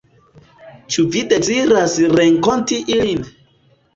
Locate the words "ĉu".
0.93-1.03